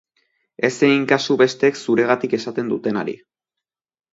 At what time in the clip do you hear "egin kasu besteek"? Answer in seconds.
0.87-1.77